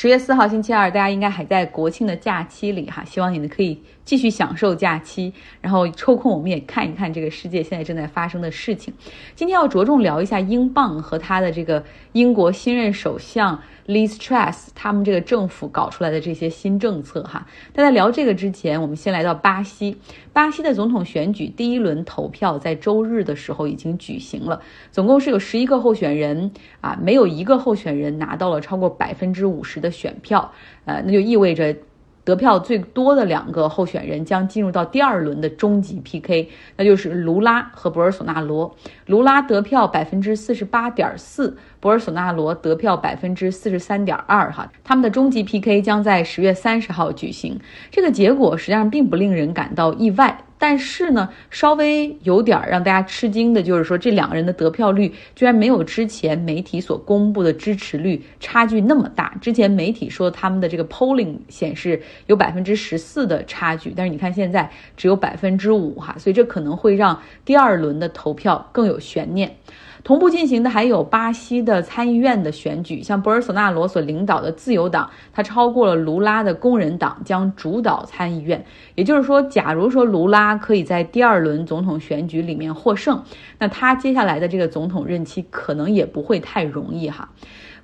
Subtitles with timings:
[0.00, 8.94] 十月四号星期二，大家应该还在国庆的假期里哈，希望你们可以继续享受假期，然后抽空我们也看一看这个世界现在正在发生的事情。
[9.34, 11.82] 今天要着重聊一下英镑和它的这个
[12.12, 13.60] 英国新任首相。
[13.88, 19.96] Liz Truss 他们这个政府搞出来的这些新政策哈，但在聊这个之前，我们先来到巴西。
[20.34, 24.60] 巴西的总统选举第一轮投票在周日的时候已经举行了，
[24.92, 26.52] 总共是有十一个候选人
[26.82, 30.52] 啊，没有一个候选人拿到了超过百分之五十的选票，
[30.84, 31.74] 呃，那就意味着。
[32.24, 38.76] 得票最多的两个候选人将进入到第二轮的终极 PK，那就是卢拉和博尔索纳罗。
[39.06, 44.52] 卢拉得票百分之四十八点四，博尔索纳罗得票百分之四十三点二。
[44.52, 47.58] 哈，他们的终极 PK 将在十月三十号举行。
[47.90, 50.44] 这个结果实际上并不令人感到意外。
[50.58, 59.34] 但是呢，稍微有点让大家吃惊的就是说，这两个人的得票率居然没有之前媒体所公布的支持率差距那么大。
[59.40, 69.56] 之前媒体说他们的这个 polling 显示有百分之十四的差距，但是你看现在只有百分之五哈，所以这可能会让第二轮的投票更有悬念。
[70.04, 78.64] 同步进行的还有巴西的参议院的选举，像博尔索纳罗所领导的自由党，他超过了卢拉的工人党，将主导参议院。
[78.94, 83.22] 也就是说，假如说卢拉可以在第二轮总统选举里面获胜，
[83.58, 87.28] 那他接下来的这个总统任期可能也不会太容易哈。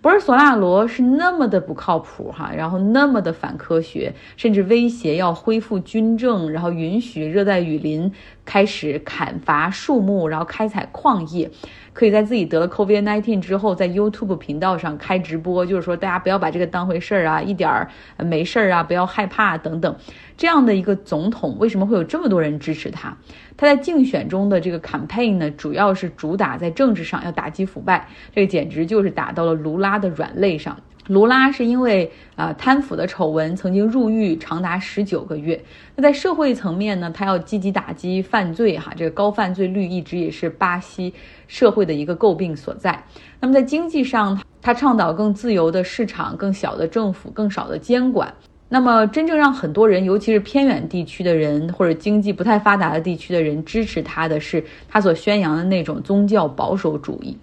[0.00, 8.12] 博尔索纳罗是那么的不靠谱哈，然后那么的反科学，甚至威胁要恢复军政，然后允许热带雨林
[8.44, 11.50] 开始砍伐树木，然后开采矿业。
[11.92, 19.96] 可以在自己得了 COVID-19 之后，在 YouTube 频道上开直播，就是说大家不要把这个当回事儿啊，一点儿没事儿啊，不要害怕等等。
[20.36, 23.16] 这样的一个总统，为什么会有这么多人支持他？
[23.56, 30.76] 他在竞选中的这个 campaign 呢，主要是主打在政治上要打击腐败，这个简直就是打到了卢拉的软肋上。
[31.08, 35.62] 卢拉是因为啊贪腐的丑闻曾经入狱长达十九个月。
[35.94, 41.12] 那在社会层面呢，他要积极打击犯罪，哈，这个高犯罪率一直也是巴西
[41.46, 43.04] 社会的一个诟病所在。
[43.38, 48.32] 那么在经济上，他倡导更自由的市场、更小的政府、更少的监管。
[48.68, 57.36] 那么真正让很多人，尤其是偏远地区的人或者经济不太发达的地区的人支持他的是他所宣扬的那种宗教保守主义。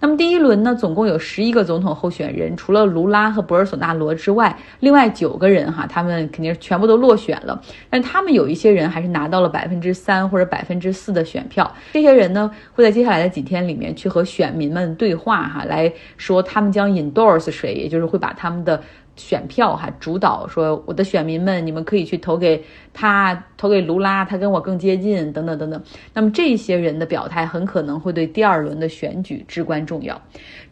[0.00, 7.62] 那么第一轮呢，总共有十一个总统候选人，除了卢拉和博尔索纳罗之外，另外九个人哈，他们肯定全部都落选了。
[7.88, 11.72] 但他们有一些人还是拿到了百分之三或者百分之四的选票。
[11.92, 18.82] 这些人呢，会在接下来的几天里面去和选民们对话哈，来说他们将 endorse 谁，也就是会把他们的。
[19.16, 25.82] 选票哈，主导说我的选民们，你们可以去投给他，投给卢拉，他跟我更接近，等等等等。
[26.14, 30.20] 那么这些人的表态很可能会对第二轮的选举至关重要。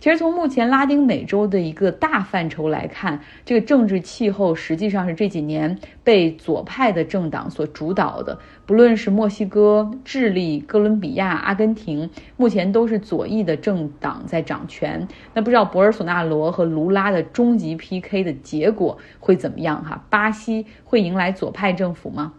[0.00, 5.78] 其实从目前拉丁美洲的一个大范畴来看，这个政治气候实际上是这几年
[6.10, 8.36] 被左派的政党所主导的。
[8.66, 15.06] 不论是墨西哥、智利、哥伦比亚、阿根廷，目前都是左翼的政党在掌权。
[15.34, 19.84] 那不知道博尔索纳罗和卢拉的终极 PK 的结果会怎么样？
[19.84, 22.32] 哈，巴西会迎来左派政府吗？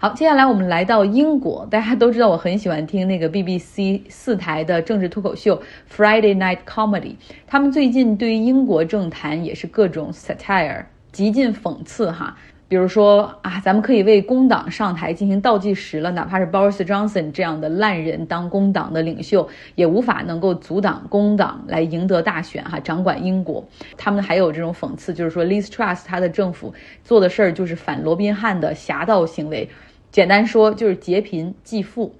[0.00, 1.64] 好，接下来我们来到英国。
[1.70, 7.14] 大家都知道，我很喜欢听那个 BBC 四台的政治脱口秀 Friday Night Comedy。
[7.46, 12.36] 他们最近对英国政坛也是各种 satire，极尽讽刺哈。
[12.70, 23.66] 比如说啊，咱们可以为工党上台进行倒计时了，哪怕是 Boris Johnson 这样的烂人当工党的领袖，也无法能够阻挡工党来赢得大选哈，掌管英国。
[23.96, 29.66] 他们还有这种讽刺，就是说 Liz Truss 他的政府做的事儿就是反罗宾汉的侠盗行为，
[30.12, 32.14] 简单说就是劫贫济富。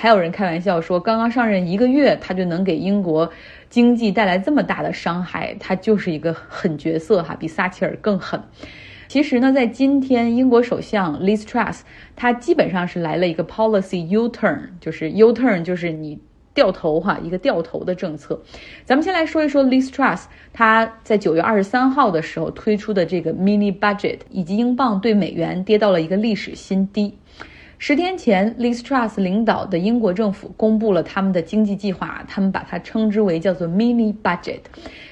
[0.00, 3.30] 还有人开玩笑说，刚刚上任一个月，他就能给英国
[3.72, 8.38] 经济带来这么大的伤害，他就是一个狠角色哈，比撒切尔更狠。
[9.08, 11.80] 其实呢，在今天，英国首相 Liz Truss，
[12.14, 16.18] 他基本上是来了一个 policy U turn，就是 U turn，就是你
[16.52, 18.38] 掉头哈，一个掉头的政策。
[18.84, 27.16] 咱们先来说一说 Liz Truss，他在九月二十三号的时候推出的这个 mini budget，以及英镑对美元跌到了一个历史新低。
[27.84, 34.60] 十天前，Liz Truss 领导的英国政府公布了他们的经济计划，他们把它称之为叫做 mini budget，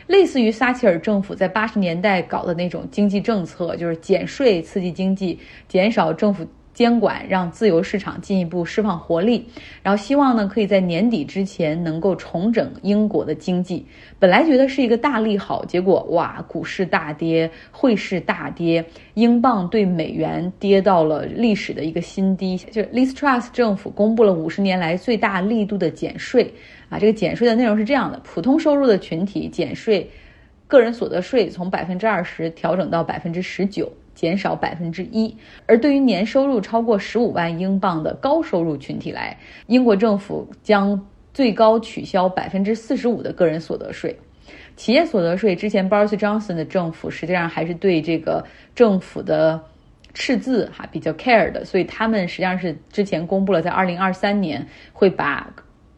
[0.06, 5.36] 类似于撒切尔政府在八十年代搞的那种经济政策，就是减税刺激经济，
[5.66, 6.46] 减少政府。
[6.80, 9.46] 监管让自由市场进一步释放活力，
[9.82, 13.84] 然后希望呢可以在年底之前能够重整英国的经济。
[14.18, 18.82] 本来觉得是一个大利好，结果哇，股市大跌，汇市大跌，
[19.12, 22.56] 英镑对美元跌到了历史的一个新低。
[22.56, 26.50] 就 l i s t r u s t 政府公布了五十年来最大力度的减税
[26.88, 30.10] 啊，这个减税的内容是这样的：普通收入的群体减税。
[30.66, 35.34] 个人所得税从百分之二十调整到百分之十九，减少百分之一。
[35.64, 39.34] 而对于年收入超过十五万英镑的高收入群体来，
[39.66, 44.14] 英国政府将最高取消百分之四十五的个人所得税。
[44.76, 48.44] 企业所得税之前，Boris Johnson 的政府实际上还是对这个
[48.74, 49.58] 政府的
[50.12, 55.48] 赤字哈比较 care 的，所以他们实际上是之前公布了，在二零二三年会把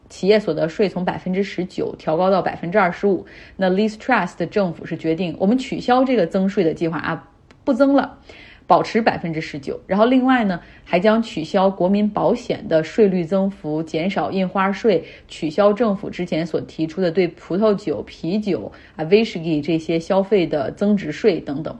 [0.09, 3.25] 企业所得税从百分之十九调高到百分之二十五。
[3.57, 7.31] 那 l e a s t Trust 的政府是决定我们取消这个增税的计划啊，
[7.63, 8.19] 不增了。
[8.65, 21.77] 保持百分之十九，然后另外呢，还将取消国民保险的税率增幅，减少印花税，取消政府之前所提出的对葡萄酒、啤酒啊、威士忌这些消费的增值税等等。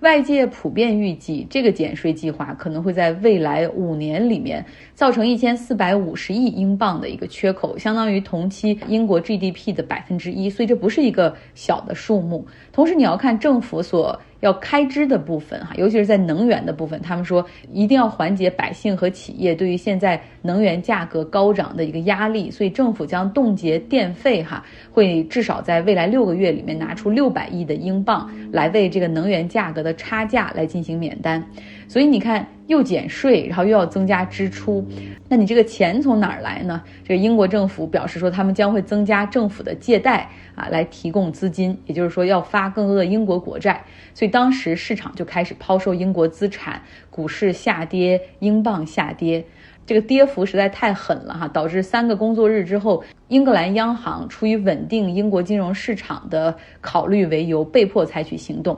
[0.00, 12.46] 外界普遍预计，这个减税计划可能会在未来五年里面造成一千四百五十亿英镑的一个缺口，相当于同期英国 GDP 的百分之一，所以这不是一个小的数目。
[12.72, 14.20] 同时，你要看政府所。
[14.40, 31.42] 要开支的部分哈，尤其是在能源的部分，他们说一定要缓解百姓和企业对于现在能源价格高涨的一个压力，所以政府将冻结电费哈，会至少在未来六个月里面拿出六百亿的英镑来为这个能源价格的差价来进行免单。
[31.88, 34.84] 所以你看，又减税，然后又要增加支出，
[35.28, 36.82] 那你这个钱从哪儿来呢？
[37.04, 43.84] 这个英国政府表示说，他们将会增加政府的借贷啊，来提供资金，也就是说要发更多的英国国债。
[44.14, 49.44] 所以当时市场就开始抛售英国资产，股市下跌，英镑下跌，
[49.84, 58.76] 这个跌幅实在太狠了哈，导致三个工作日之后，英格兰央行出于稳定英国金融市场的考虑为由，被迫采取行动。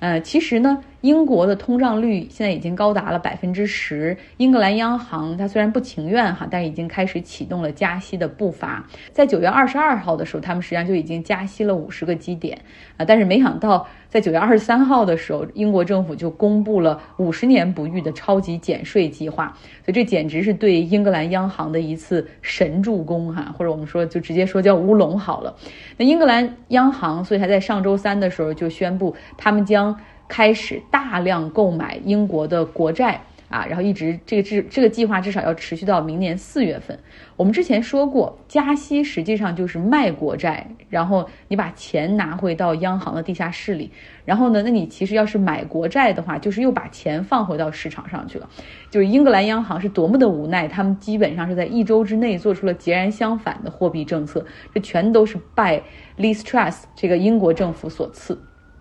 [0.00, 4.16] 呃，其实呢，英国的通胀率现在已经高达了百分之十。
[4.36, 8.84] 英格兰央行它虽然不情愿哈，但已经开始启动了加息的步伐。
[9.12, 12.58] 在九月二十二号的时候，他们实际上就已经加息了五十个基点
[12.96, 13.04] 啊。
[13.04, 19.56] 但是没想到，在九月二十三号的时候，英国政府就公布了五十年不遇的超级减税计划。
[19.84, 25.54] 所以这简直是对英格兰央行的一次神助攻哈，或者我们说就直接说叫乌龙好了。
[25.96, 29.96] 那英格兰央行所以还在上周三的时候就宣布，他们将
[30.28, 36.98] 开始大量购买英国的国债啊，然后一直这个至这个计划至少要持续到明年四月份。
[37.34, 43.90] 我们之前说过，加息实际上就是卖国债，然后你把钱拿回到央行的地下室里，
[44.26, 48.46] 然后呢，那你其实要是买国债的话，就是又把钱放回到市场上去了。
[48.90, 55.80] 就是英格兰央行是多么的无奈，他们基本上是在一周之内做出了截然相反的货币政策，这全都是拜
[56.16, 58.38] l e a s t r u s t 这个英国政府所赐。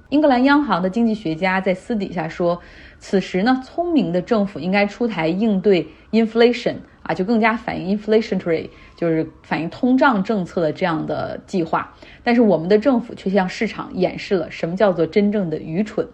[0.10, 2.62] 英格兰央行的经济学家在私底下说，
[2.98, 11.94] 此时呢，聪明的政府应该出台应对 inflation 啊，就更加反映 inflationary，就是反映通胀政策的这样的计划。
[12.24, 16.06] 但是我们的政府却向市场演示了什么叫做真正的愚蠢。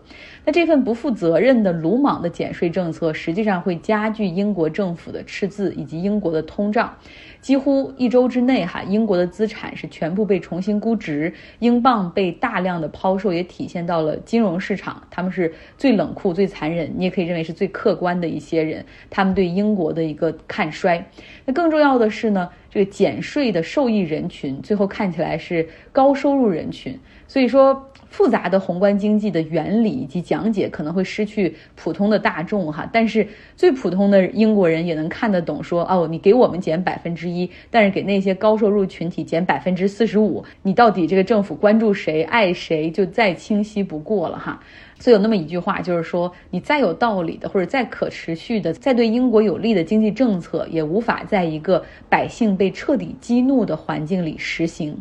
[0.46, 6.94] 那这份不负责任的、鲁莽的减税政策，实际上会加剧英国政府的赤字以及英国的通胀。
[7.40, 21.06] 几乎一周之内，哈，英国的资产是全部被重新估值，英镑被大量的抛售，也体现到了金融市场，他们是最冷酷、最残忍，你也可以认为是最客观的一些人，他们对英国的一个看衰。
[21.46, 26.98] 那更重要的是呢，这个减税的受益人群，最后看起来是高收入人群，
[27.28, 27.88] 所以说。
[28.14, 35.64] 复杂的宏观经济的原理以及讲解可能会失去普通的大众哈，但是最普通的英国人也能看得懂。
[35.64, 44.62] 说哦，你给我们减百分之一，但是给那些高收入群体减百分之四十五，你到底这个政府关注谁、爱谁，就再清晰不过了哈。
[45.00, 54.98] 所以有那么一句话，就是说，你再有道理的，或者再可持续的，再对英国有利的经济政策，也无法在一个百姓被彻底激怒的环境里实行。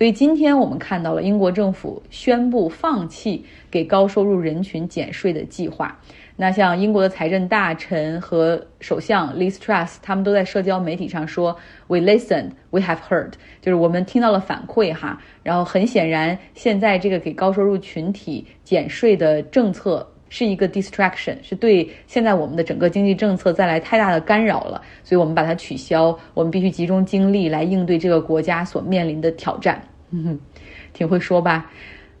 [0.00, 6.00] 所以今天我们看到了英国政府宣布放弃给高收入人群减税的计划。
[6.36, 11.54] 那像英国的财政大臣和首相 Liz Truss，他们都在社交媒体上说
[11.88, 15.20] ：“We listen, we have heard。”就是我们听到了反馈哈。
[15.42, 26.18] 然后很显然，现在这个给高收入群体减税的政策是一个 distraction，是对现在我们的整个经济政策带来太大的干扰了，所以我们把它取消。
[26.32, 29.82] 我们必须集中精力来应对这个国家所面临的挑战。
[30.10, 30.40] 嗯，
[30.94, 31.70] 挺会说吧。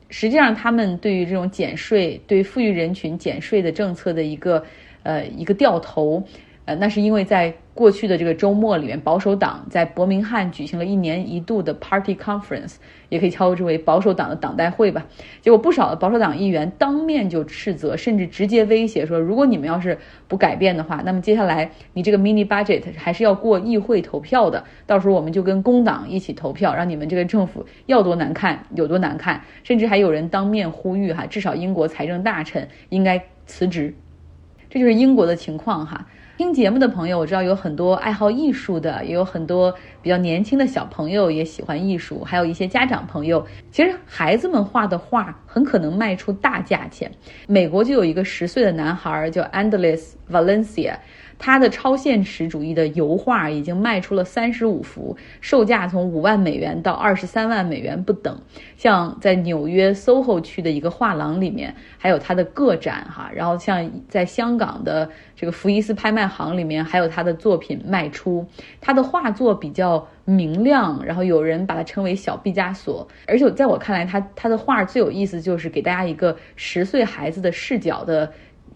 [0.08, 4.62] 实际上，他们对于这种减税、对富裕人群减税的政策的一个
[5.04, 6.20] 呃一个掉头，
[6.76, 12.74] 那是因为在过去的这个周末里面，保守党在伯明翰举行了一年一度的 Party Conference，
[13.08, 15.06] 也可以称之为保守党的党代会吧。
[15.40, 19.96] 结果不少的保守党议员当面就斥责，甚至直接威胁说，如果你们要是
[20.28, 29.42] 不改变的话，那么接下来你这个 mini budget 还是要过议会投票的，到时候我们就跟工党一起投票，让你们这个政府要多难看有多难看。
[29.62, 33.94] 甚至还有人当面呼吁哈，至少英国财政大臣应该辞职。
[34.70, 36.06] 这就是英国的情况哈。
[36.38, 43.44] 听节目的朋友，我知道有很多爱好艺术的，也有很多比较年轻的小朋友也喜欢艺术，还有一些家长朋友。
[43.70, 47.10] 其实孩子们画的画很可能卖出大价钱。
[47.46, 50.94] 美国就有一个十岁的男孩叫 Andres Valencia。
[51.40, 58.38] 他的超现实主义的油画已经卖出了三十五幅，售价从五万美元到二十三万美元不等。
[58.76, 63.30] 像在纽约 SOHO 区的一个画廊里面，还有他的个展哈。
[63.34, 68.46] 然后像在香港的这个福伊斯拍卖行里面，还有他的作品卖出。
[68.78, 73.08] 他的画作比较明亮，然后有人把它称为小毕加索。
[73.26, 78.30] 而且在我看来，他他的画最有意思就是给大家一个十岁孩子的视角的。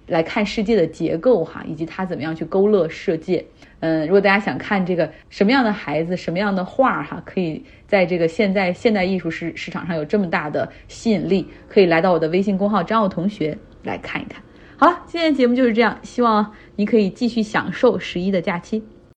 [0.06, 3.44] 来看世界的结构哈，以及他怎么样去勾勒世界。
[3.80, 14.42] 嗯，如果大家想看这个什么样的孩子，什么样的画哈，可以在这个现在现代艺术市市场上有这么大的吸引力，可以来到我的微信公号张奥同学来看一看。
[14.76, 18.82] 好了，今天的节目就是这样，希望你可以继续享受十一的假期。